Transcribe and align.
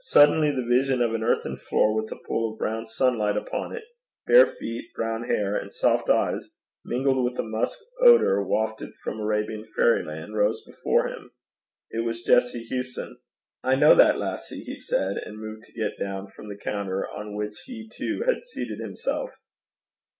Suddenly 0.00 0.50
the 0.50 0.66
vision 0.68 1.00
of 1.00 1.14
an 1.14 1.22
earthen 1.22 1.56
floor 1.56 1.94
with 1.94 2.10
a 2.10 2.16
pool 2.26 2.50
of 2.52 2.58
brown 2.58 2.86
sunlight 2.86 3.36
upon 3.36 3.72
it, 3.72 3.84
bare 4.26 4.44
feet, 4.48 4.92
brown 4.96 5.28
hair, 5.28 5.54
and 5.54 5.70
soft 5.72 6.10
eyes, 6.10 6.50
mingled 6.84 7.22
with 7.24 7.38
a 7.38 7.44
musk 7.44 7.78
odour 8.02 8.42
wafted 8.44 8.92
from 9.04 9.20
Arabian 9.20 9.64
fairyland, 9.76 10.34
rose 10.34 10.64
before 10.66 11.06
him: 11.06 11.30
it 11.88 12.04
was 12.04 12.24
Jessie 12.24 12.64
Hewson. 12.64 13.18
'I 13.62 13.78
ken 13.78 13.96
that 13.98 14.18
lassie,' 14.18 14.64
he 14.64 14.74
said, 14.74 15.18
and 15.18 15.38
moved 15.38 15.66
to 15.66 15.72
get 15.72 15.96
down 16.00 16.32
from 16.32 16.48
the 16.48 16.58
counter 16.58 17.08
on 17.08 17.36
which 17.36 17.56
he 17.66 17.88
too 17.96 18.24
had 18.26 18.42
seated 18.42 18.80
himself. 18.80 19.30